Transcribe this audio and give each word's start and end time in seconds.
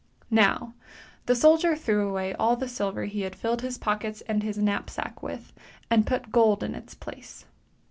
Now 0.31 0.73
the 1.27 1.35
soldier 1.35 1.75
threw 1.75 2.09
away 2.09 2.33
all 2.33 2.55
the 2.55 2.67
silver 2.67 3.05
he 3.05 3.21
had 3.21 3.35
filled 3.35 3.61
his 3.61 3.77
pockets 3.77 4.21
and 4.21 4.41
his 4.41 4.57
knapsack 4.57 5.21
with, 5.21 5.53
and 5.91 6.07
put 6.07 6.31
gold 6.31 6.63
in 6.63 6.73
its 6.73 6.95
place. 6.95 7.45